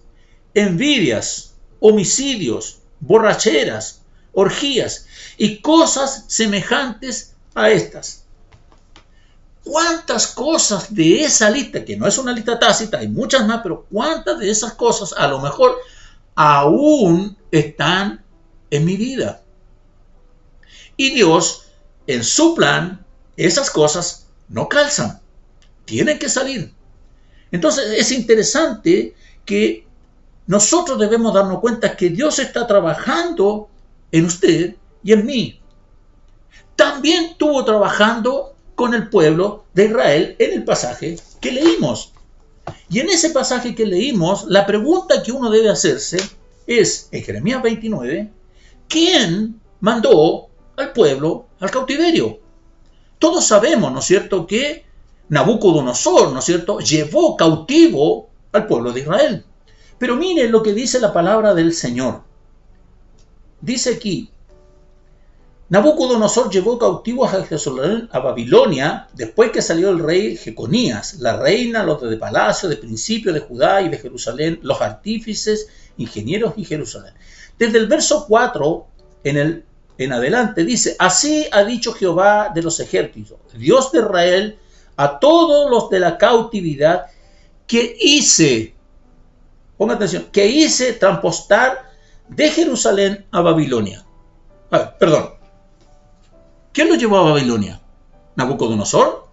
[0.53, 4.03] envidias, homicidios, borracheras,
[4.35, 8.25] orgías y cosas semejantes a estas.
[9.64, 13.85] ¿Cuántas cosas de esa lista, que no es una lista tácita, hay muchas más, pero
[13.90, 15.77] cuántas de esas cosas a lo mejor
[16.37, 18.25] aún están
[18.70, 19.42] en mi vida?
[20.96, 21.66] Y Dios,
[22.07, 23.05] en su plan,
[23.37, 25.20] esas cosas no calzan,
[25.85, 26.72] tienen que salir.
[27.51, 29.87] Entonces es interesante que
[30.46, 33.68] nosotros debemos darnos cuenta que Dios está trabajando
[34.12, 35.61] en usted y en mí.
[36.75, 42.12] También estuvo trabajando con el pueblo de Israel en el pasaje que leímos.
[42.90, 46.19] Y en ese pasaje que leímos, la pregunta que uno debe hacerse
[46.66, 48.33] es, en Jeremías 29,
[48.88, 52.40] ¿quién mandó al pueblo al cautiverio?
[53.21, 54.85] Todos sabemos, ¿no es cierto?, que
[55.29, 59.45] Nabucodonosor, ¿no es cierto?, llevó cautivo al pueblo de Israel.
[59.99, 62.23] Pero miren lo que dice la palabra del Señor.
[63.61, 64.31] Dice aquí,
[65.68, 71.83] Nabucodonosor llevó cautivos a Jerusalén, a Babilonia, después que salió el rey Jeconías, la reina,
[71.83, 77.14] los de palacio, de principio de Judá y de Jerusalén, los artífices, ingenieros y Jerusalén.
[77.59, 78.87] Desde el verso 4
[79.24, 79.64] en, el,
[79.98, 84.59] en adelante dice, así ha dicho Jehová de los ejércitos, Dios de Israel,
[84.96, 87.07] a todos los de la cautividad
[87.66, 88.76] que hice,
[89.76, 91.90] ponga atención, que hice trampostar
[92.29, 94.07] de Jerusalén a Babilonia.
[94.70, 95.36] perdón.
[96.77, 97.81] ¿Quién lo llevó a Babilonia?
[98.35, 99.27] ¿Nabucodonosor?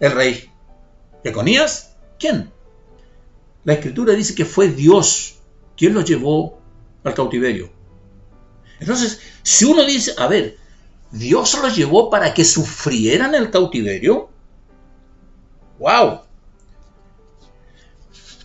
[0.00, 0.50] ¿El rey
[1.22, 1.94] Econías?
[2.18, 2.50] ¿Quién?
[3.62, 5.36] La escritura dice que fue Dios
[5.76, 6.58] quien lo llevó
[7.04, 7.70] al cautiverio.
[8.80, 10.58] Entonces, si uno dice, a ver,
[11.12, 14.28] Dios los llevó para que sufrieran el cautiverio,
[15.78, 16.22] ¡wow!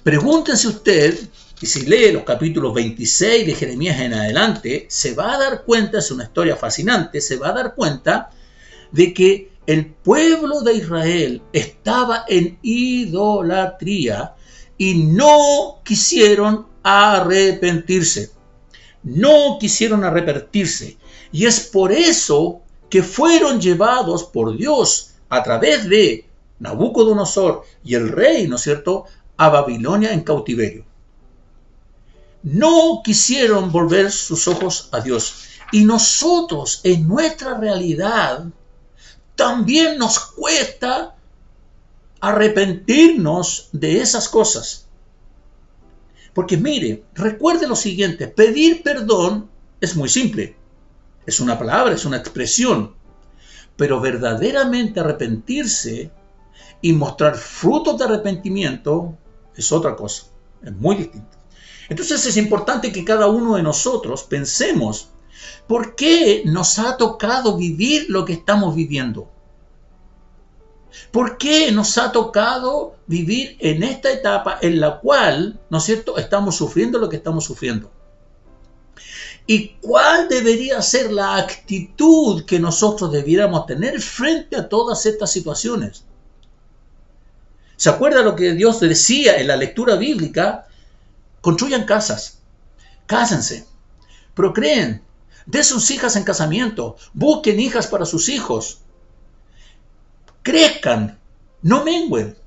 [0.03, 1.27] Pregúntense usted,
[1.63, 5.99] y si lee los capítulos 26 de Jeremías en adelante, se va a dar cuenta,
[5.99, 8.31] es una historia fascinante, se va a dar cuenta
[8.91, 14.33] de que el pueblo de Israel estaba en idolatría
[14.77, 18.31] y no quisieron arrepentirse.
[19.03, 20.97] No quisieron arrepentirse.
[21.31, 26.25] Y es por eso que fueron llevados por Dios a través de
[26.59, 29.05] Nabucodonosor y el rey, ¿no es cierto?,
[29.37, 30.83] a Babilonia en cautiverio.
[32.43, 35.45] No quisieron volver sus ojos a Dios.
[35.71, 38.45] Y nosotros, en nuestra realidad,
[39.35, 41.15] también nos cuesta
[42.19, 44.87] arrepentirnos de esas cosas.
[46.33, 49.49] Porque mire, recuerde lo siguiente, pedir perdón
[49.81, 50.55] es muy simple.
[51.25, 52.93] Es una palabra, es una expresión.
[53.77, 56.11] Pero verdaderamente arrepentirse
[56.81, 59.17] y mostrar frutos de arrepentimiento
[59.55, 60.25] es otra cosa,
[60.61, 61.37] es muy distinto.
[61.93, 65.09] Entonces es importante que cada uno de nosotros pensemos,
[65.67, 69.29] ¿por qué nos ha tocado vivir lo que estamos viviendo?
[71.11, 76.17] ¿Por qué nos ha tocado vivir en esta etapa en la cual, ¿no es cierto?,
[76.17, 77.91] estamos sufriendo lo que estamos sufriendo.
[79.45, 86.05] ¿Y cuál debería ser la actitud que nosotros debiéramos tener frente a todas estas situaciones?
[87.75, 90.69] ¿Se acuerda lo que Dios decía en la lectura bíblica?
[91.43, 92.39] Construyan casas,
[93.05, 93.67] cásense,
[94.33, 95.03] procreen,
[95.45, 98.79] den sus hijas en casamiento, busquen hijas para sus hijos,
[100.41, 101.19] crezcan,
[101.61, 102.37] no menguen.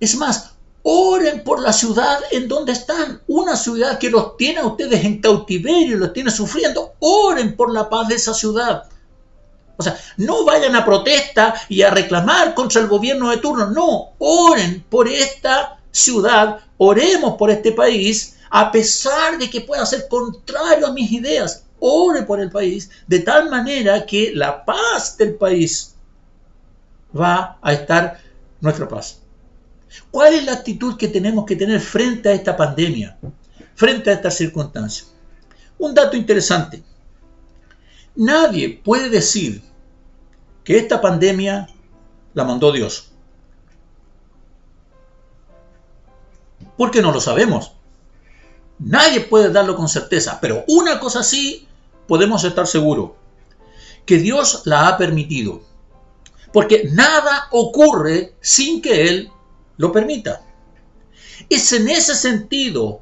[0.00, 4.66] Es más, oren por la ciudad en donde están, una ciudad que los tiene a
[4.66, 8.84] ustedes en cautiverio, los tiene sufriendo, oren por la paz de esa ciudad.
[9.76, 13.66] O sea, no vayan a protesta y a reclamar contra el gobierno de turno.
[13.66, 20.08] No, oren por esta ciudad, oremos por este país, a pesar de que pueda ser
[20.08, 21.64] contrario a mis ideas.
[21.78, 25.94] Ore por el país de tal manera que la paz del país
[27.16, 28.20] va a estar
[28.60, 29.20] nuestra paz.
[30.10, 33.16] ¿Cuál es la actitud que tenemos que tener frente a esta pandemia,
[33.74, 35.12] frente a estas circunstancias?
[35.78, 36.82] Un dato interesante.
[38.16, 39.62] Nadie puede decir
[40.64, 41.68] que esta pandemia
[42.34, 43.11] la mandó Dios.
[46.82, 47.74] Porque no lo sabemos.
[48.80, 51.68] Nadie puede darlo con certeza, pero una cosa sí
[52.08, 53.12] podemos estar seguros,
[54.04, 55.62] que Dios la ha permitido.
[56.52, 59.30] Porque nada ocurre sin que Él
[59.76, 60.42] lo permita.
[61.48, 63.00] Es en ese sentido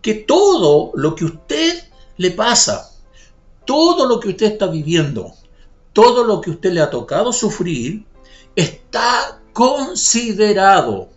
[0.00, 1.84] que todo lo que usted
[2.16, 2.90] le pasa,
[3.64, 5.34] todo lo que usted está viviendo,
[5.92, 8.04] todo lo que usted le ha tocado sufrir,
[8.56, 11.12] está considerado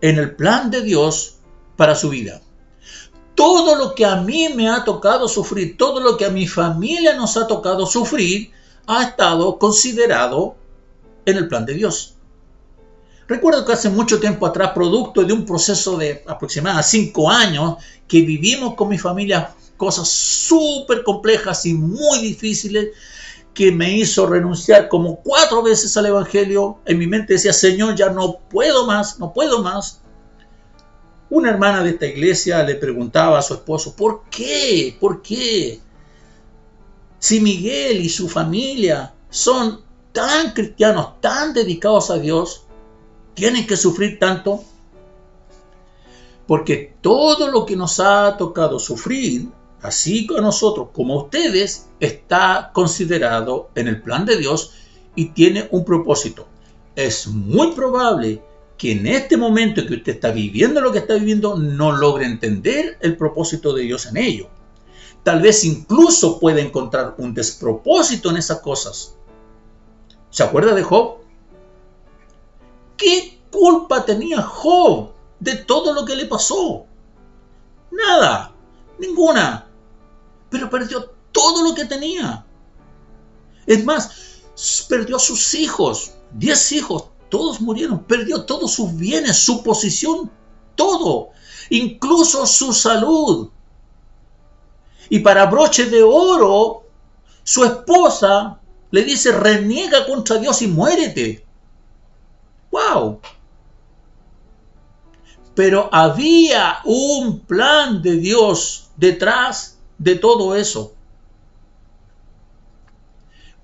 [0.00, 1.36] en el plan de Dios
[1.76, 2.40] para su vida.
[3.34, 7.14] Todo lo que a mí me ha tocado sufrir, todo lo que a mi familia
[7.14, 8.50] nos ha tocado sufrir,
[8.86, 10.56] ha estado considerado
[11.24, 12.14] en el plan de Dios.
[13.28, 17.76] Recuerdo que hace mucho tiempo atrás, producto de un proceso de aproximadamente cinco años,
[18.08, 22.88] que vivimos con mi familia cosas súper complejas y muy difíciles,
[23.54, 26.78] que me hizo renunciar como cuatro veces al Evangelio.
[26.86, 30.00] En mi mente decía, Señor, ya no puedo más, no puedo más.
[31.28, 34.96] Una hermana de esta iglesia le preguntaba a su esposo, ¿por qué?
[34.98, 35.80] ¿Por qué?
[37.18, 39.82] Si Miguel y su familia son
[40.12, 42.64] tan cristianos, tan dedicados a Dios,
[43.34, 44.64] tienen que sufrir tanto?
[46.46, 49.48] Porque todo lo que nos ha tocado sufrir,
[49.82, 54.74] así como nosotros como ustedes, está considerado en el plan de Dios
[55.14, 56.46] y tiene un propósito.
[56.96, 58.42] Es muy probable
[58.76, 62.96] que en este momento que usted está viviendo lo que está viviendo no logre entender
[63.00, 64.48] el propósito de Dios en ello.
[65.22, 69.16] Tal vez incluso puede encontrar un despropósito en esas cosas.
[70.30, 71.18] ¿Se acuerda de Job?
[72.96, 75.10] ¿Qué culpa tenía Job
[75.40, 76.86] de todo lo que le pasó?
[77.90, 78.54] Nada,
[78.98, 79.69] ninguna.
[80.50, 82.44] Pero perdió todo lo que tenía.
[83.66, 84.42] Es más,
[84.88, 90.30] perdió a sus hijos, diez hijos, todos murieron, perdió todos sus bienes, su posición,
[90.74, 91.30] todo,
[91.70, 93.50] incluso su salud.
[95.08, 96.84] Y para broche de oro,
[97.42, 101.46] su esposa le dice, reniega contra Dios y muérete.
[102.70, 103.20] ¡Wow!
[105.54, 110.94] Pero había un plan de Dios detrás de todo eso.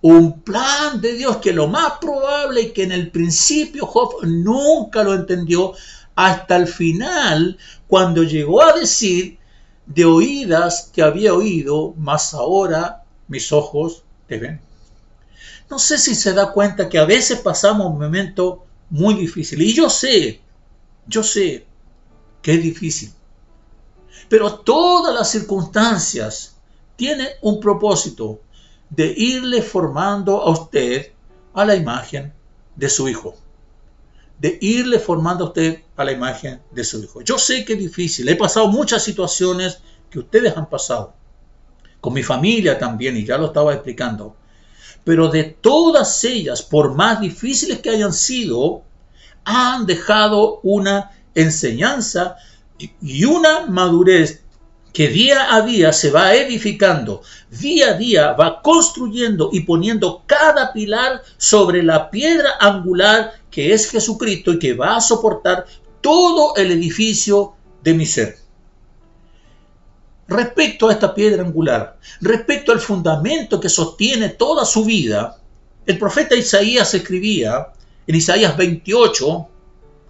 [0.02, 5.02] Un plan de Dios que lo más probable es que en el principio Job nunca
[5.02, 5.72] lo entendió
[6.14, 7.58] hasta el final,
[7.88, 9.38] cuando llegó a decir,
[9.86, 14.60] de oídas que había oído, mas ahora mis ojos te ven.
[15.70, 19.62] No sé si se da cuenta que a veces pasamos un momento muy difícil.
[19.62, 20.40] Y yo sé,
[21.06, 21.66] yo sé
[22.42, 23.12] que es difícil.
[24.28, 26.56] Pero todas las circunstancias
[26.96, 28.40] tienen un propósito
[28.90, 31.12] de irle formando a usted
[31.54, 32.32] a la imagen
[32.74, 33.34] de su hijo.
[34.38, 37.22] De irle formando a usted a la imagen de su hijo.
[37.22, 38.28] Yo sé que es difícil.
[38.28, 39.78] He pasado muchas situaciones
[40.10, 41.14] que ustedes han pasado.
[42.00, 44.36] Con mi familia también, y ya lo estaba explicando.
[45.04, 48.82] Pero de todas ellas, por más difíciles que hayan sido,
[49.44, 52.36] han dejado una enseñanza
[52.78, 54.44] y una madurez
[54.96, 57.20] que día a día se va edificando,
[57.50, 63.90] día a día va construyendo y poniendo cada pilar sobre la piedra angular que es
[63.90, 65.66] Jesucristo y que va a soportar
[66.00, 68.38] todo el edificio de mi ser.
[70.28, 75.36] Respecto a esta piedra angular, respecto al fundamento que sostiene toda su vida,
[75.84, 77.68] el profeta Isaías escribía
[78.06, 79.48] en Isaías 28,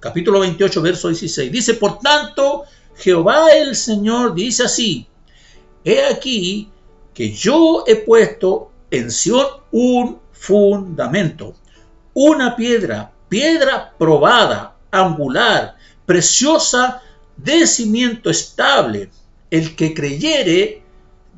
[0.01, 2.65] capítulo 28, verso 16, dice, por tanto,
[2.97, 5.07] Jehová el Señor dice así,
[5.85, 6.71] he aquí
[7.15, 11.55] que yo he puesto en Sion un fundamento,
[12.15, 17.03] una piedra, piedra probada, angular, preciosa,
[17.37, 19.11] de cimiento estable.
[19.51, 20.83] El que creyere,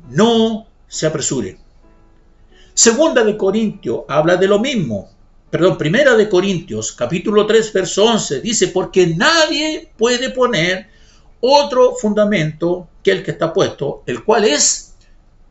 [0.09, 1.57] no se apresure.
[2.73, 5.09] Segunda de Corintio habla de lo mismo.
[5.49, 10.87] Perdón, primera de Corintios, capítulo 3, verso 11, dice, porque nadie puede poner
[11.41, 14.93] otro fundamento que el que está puesto, el cual es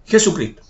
[0.07, 0.63] Jesucristo.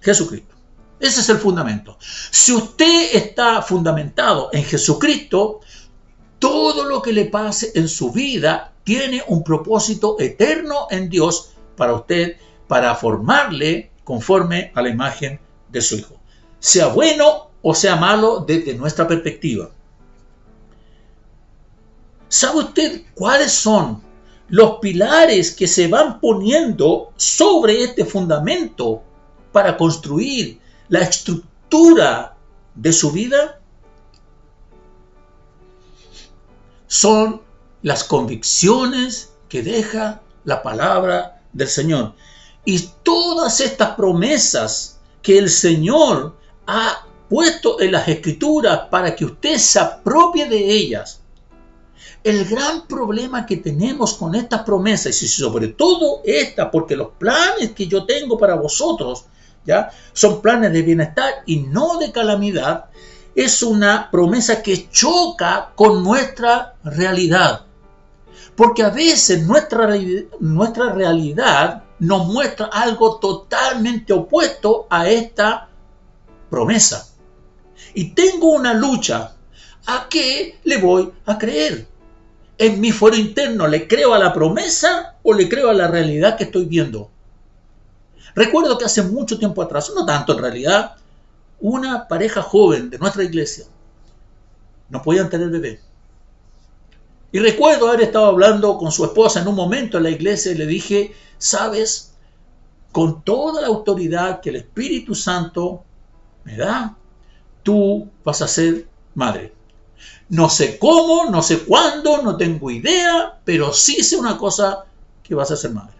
[0.00, 0.54] Jesucristo.
[1.00, 1.98] Ese es el fundamento.
[1.98, 5.60] Si usted está fundamentado en Jesucristo,
[6.38, 11.94] todo lo que le pase en su vida tiene un propósito eterno en Dios para
[11.94, 12.36] usted,
[12.68, 16.14] para formarle conforme a la imagen de su Hijo.
[16.60, 19.70] Sea bueno o sea malo desde nuestra perspectiva.
[22.28, 24.02] ¿Sabe usted cuáles son
[24.48, 29.02] los pilares que se van poniendo sobre este fundamento
[29.50, 32.36] para construir la estructura
[32.74, 33.58] de su vida?
[36.86, 37.40] Son
[37.80, 42.12] las convicciones que deja la palabra del Señor.
[42.66, 46.36] Y todas estas promesas que el Señor
[46.66, 47.03] ha
[47.34, 51.20] puesto en las escrituras para que usted se apropie de ellas,
[52.22, 57.72] el gran problema que tenemos con estas promesas, y sobre todo esta, porque los planes
[57.72, 59.24] que yo tengo para vosotros,
[59.66, 59.90] ¿ya?
[60.12, 62.84] Son planes de bienestar y no de calamidad,
[63.34, 67.62] es una promesa que choca con nuestra realidad.
[68.54, 69.88] Porque a veces nuestra,
[70.38, 75.68] nuestra realidad nos muestra algo totalmente opuesto a esta
[76.48, 77.08] promesa.
[77.94, 79.32] Y tengo una lucha.
[79.86, 81.86] ¿A qué le voy a creer?
[82.58, 86.36] en mi fuero interno, ¿le creo a la promesa o le creo a la realidad
[86.36, 87.10] que estoy viendo?
[88.34, 90.96] Recuerdo que hace mucho tiempo atrás, no tanto en realidad,
[91.60, 93.64] una pareja joven de nuestra iglesia
[94.88, 95.80] no podían tener bebé.
[97.32, 100.56] Y recuerdo haber estado hablando con su esposa en un momento en la iglesia y
[100.56, 102.12] le dije, sabes,
[102.92, 105.82] con toda la autoridad que el Espíritu Santo
[106.44, 106.96] me da,
[107.64, 109.52] tú vas a ser madre.
[110.28, 114.84] No sé cómo, no sé cuándo, no tengo idea, pero sí sé una cosa,
[115.24, 115.94] que vas a ser madre.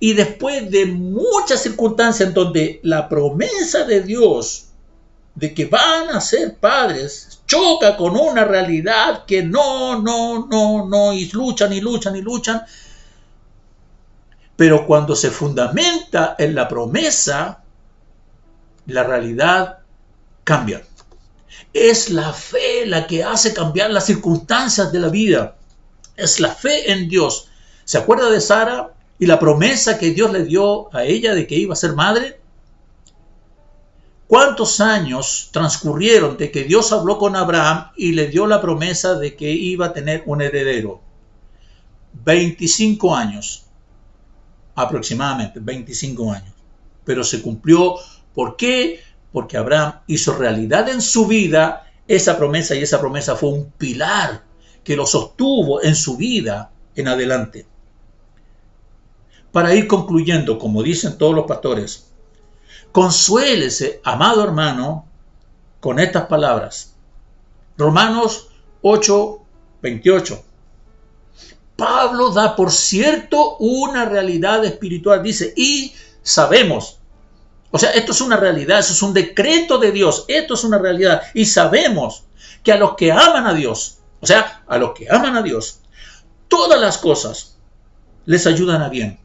[0.00, 4.68] Y después de muchas circunstancias en donde la promesa de Dios
[5.34, 11.12] de que van a ser padres choca con una realidad que no, no, no, no,
[11.12, 12.62] y luchan y luchan y luchan.
[14.56, 17.62] Pero cuando se fundamenta en la promesa,
[18.86, 19.78] la realidad
[20.44, 20.82] cambia.
[21.72, 25.56] Es la fe la que hace cambiar las circunstancias de la vida.
[26.16, 27.48] Es la fe en Dios.
[27.84, 31.56] ¿Se acuerda de Sara y la promesa que Dios le dio a ella de que
[31.56, 32.40] iba a ser madre?
[34.26, 39.36] ¿Cuántos años transcurrieron de que Dios habló con Abraham y le dio la promesa de
[39.36, 41.00] que iba a tener un heredero?
[42.24, 43.62] 25 años.
[44.74, 46.52] aproximadamente 25 años.
[47.04, 47.96] Pero se cumplió.
[48.36, 49.00] ¿Por qué?
[49.32, 54.44] Porque Abraham hizo realidad en su vida esa promesa y esa promesa fue un pilar
[54.84, 57.66] que lo sostuvo en su vida en adelante.
[59.52, 62.10] Para ir concluyendo, como dicen todos los pastores,
[62.92, 65.06] consuélese, amado hermano,
[65.80, 66.94] con estas palabras.
[67.78, 68.50] Romanos
[68.82, 69.40] 8,
[69.80, 70.44] 28.
[71.74, 76.95] Pablo da por cierto una realidad espiritual, dice, y sabemos.
[77.70, 80.78] O sea, esto es una realidad, eso es un decreto de Dios, esto es una
[80.78, 82.24] realidad, y sabemos
[82.62, 85.80] que a los que aman a Dios, o sea, a los que aman a Dios,
[86.48, 87.56] todas las cosas
[88.24, 89.18] les ayudan a bien.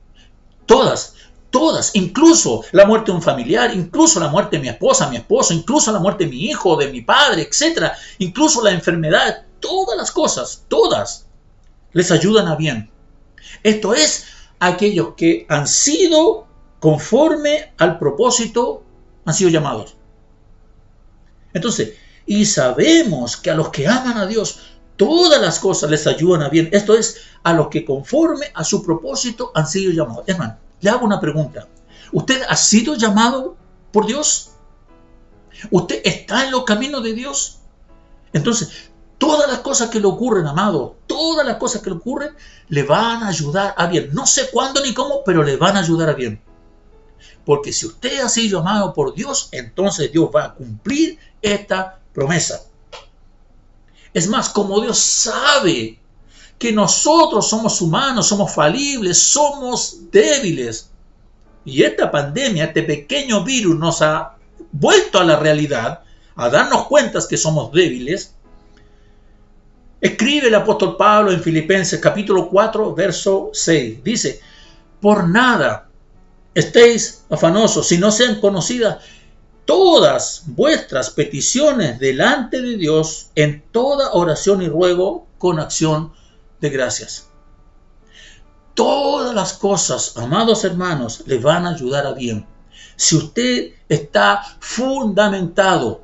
[0.65, 1.15] Todas,
[1.49, 5.53] todas, incluso la muerte de un familiar, incluso la muerte de mi esposa, mi esposo,
[5.53, 10.11] incluso la muerte de mi hijo, de mi padre, etcétera, incluso la enfermedad, todas las
[10.11, 11.25] cosas, todas
[11.93, 12.89] les ayudan a bien.
[13.63, 14.25] Esto es,
[14.59, 16.47] aquellos que han sido
[16.81, 18.83] conforme al propósito,
[19.23, 19.95] han sido llamados.
[21.53, 21.93] Entonces,
[22.25, 24.59] y sabemos que a los que aman a Dios,
[24.97, 26.69] todas las cosas les ayudan a bien.
[26.73, 30.23] Esto es, a los que conforme a su propósito han sido llamados.
[30.27, 31.67] Hermano, le hago una pregunta.
[32.11, 33.55] ¿Usted ha sido llamado
[33.93, 34.49] por Dios?
[35.69, 37.59] ¿Usted está en los caminos de Dios?
[38.33, 42.31] Entonces, Todas las cosas que le ocurren, amado, todas las cosas que le ocurren,
[42.69, 44.09] le van a ayudar a bien.
[44.13, 46.41] No sé cuándo ni cómo, pero le van a ayudar a bien.
[47.45, 52.61] Porque si usted ha sido amado por Dios, entonces Dios va a cumplir esta promesa.
[54.13, 55.97] Es más, como Dios sabe
[56.59, 60.89] que nosotros somos humanos, somos falibles, somos débiles,
[61.65, 64.35] y esta pandemia, este pequeño virus nos ha
[64.71, 66.01] vuelto a la realidad,
[66.35, 68.35] a darnos cuenta que somos débiles,
[70.01, 74.03] Escribe el apóstol Pablo en Filipenses capítulo 4, verso 6.
[74.03, 74.41] Dice,
[74.99, 75.90] por nada
[76.53, 78.97] estéis afanosos si no sean conocidas
[79.65, 86.13] todas vuestras peticiones delante de Dios en toda oración y ruego con acción
[86.59, 87.27] de gracias.
[88.73, 92.45] Todas las cosas, amados hermanos, les van a ayudar a bien.
[92.95, 96.03] Si usted está fundamentado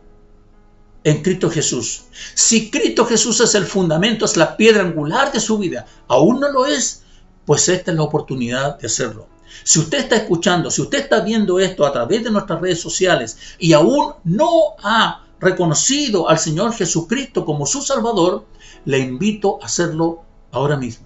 [1.08, 2.04] en Cristo Jesús.
[2.34, 6.52] Si Cristo Jesús es el fundamento, es la piedra angular de su vida, aún no
[6.52, 7.04] lo es,
[7.46, 9.30] pues esta es la oportunidad de hacerlo.
[9.64, 13.38] Si usted está escuchando, si usted está viendo esto a través de nuestras redes sociales
[13.60, 18.46] y aún no ha reconocido al Señor Jesucristo como su Salvador,
[18.86, 21.06] le invito a hacerlo ahora mismo.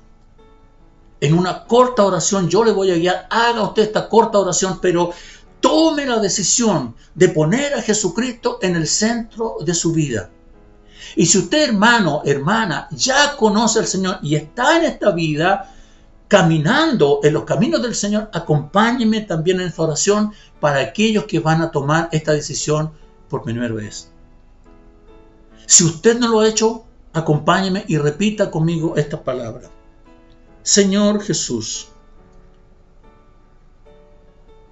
[1.19, 5.11] En una corta oración yo le voy a guiar, haga usted esta corta oración, pero
[5.59, 10.29] tome la decisión de poner a Jesucristo en el centro de su vida.
[11.15, 15.75] Y si usted, hermano, hermana, ya conoce al Señor y está en esta vida,
[16.31, 21.61] caminando en los caminos del Señor, acompáñeme también en esta oración para aquellos que van
[21.61, 22.93] a tomar esta decisión
[23.27, 24.09] por primera vez.
[25.65, 29.69] Si usted no lo ha hecho, acompáñeme y repita conmigo esta palabra.
[30.63, 31.89] Señor Jesús,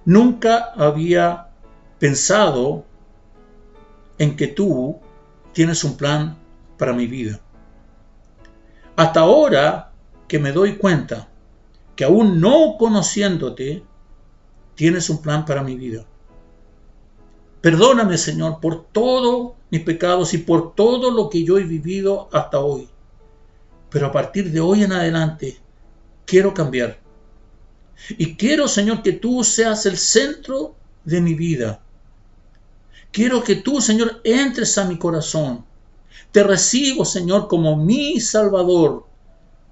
[0.06, 1.48] Nunca había
[1.98, 2.86] pensado
[4.16, 4.98] en que tú
[5.52, 6.38] tienes un plan
[6.78, 7.38] para mi vida.
[8.96, 9.92] Hasta ahora
[10.26, 11.29] que me doy cuenta
[12.00, 13.82] que aún no conociéndote,
[14.74, 16.06] tienes un plan para mi vida.
[17.60, 22.58] Perdóname, Señor, por todos mis pecados y por todo lo que yo he vivido hasta
[22.58, 22.88] hoy.
[23.90, 25.60] Pero a partir de hoy en adelante,
[26.24, 26.98] quiero cambiar.
[28.16, 31.82] Y quiero, Señor, que tú seas el centro de mi vida.
[33.12, 35.66] Quiero que tú, Señor, entres a mi corazón.
[36.32, 39.04] Te recibo, Señor, como mi Salvador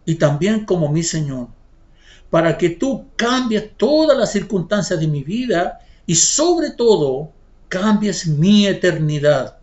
[0.04, 1.56] y también como mi Señor.
[2.30, 7.32] Para que tú cambies todas las circunstancias de mi vida y sobre todo
[7.68, 9.58] cambies mi eternidad.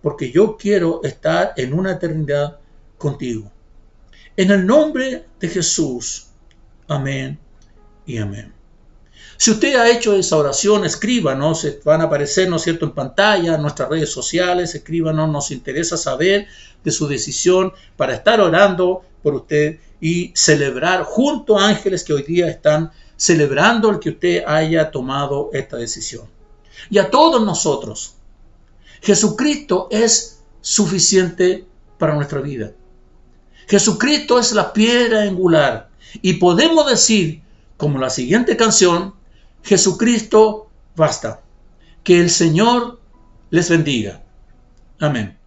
[0.00, 2.58] Porque yo quiero estar en una eternidad
[2.98, 3.50] contigo.
[4.36, 6.28] En el nombre de Jesús.
[6.88, 7.38] Amén
[8.06, 8.52] y amén.
[9.36, 13.56] Si usted ha hecho esa oración, escríbanos, van a aparecer, ¿no es cierto?, en pantalla,
[13.56, 16.46] en nuestras redes sociales, escríbanos, nos interesa saber
[16.84, 22.24] de su decisión para estar orando por usted y celebrar junto a ángeles que hoy
[22.24, 26.26] día están celebrando el que usted haya tomado esta decisión.
[26.90, 28.16] Y a todos nosotros,
[29.00, 31.64] Jesucristo es suficiente
[31.98, 32.72] para nuestra vida.
[33.68, 35.88] Jesucristo es la piedra angular
[36.20, 37.40] y podemos decir
[37.76, 39.14] como la siguiente canción,
[39.62, 41.42] Jesucristo basta.
[42.02, 42.98] Que el Señor
[43.50, 44.20] les bendiga.
[44.98, 45.38] Amén.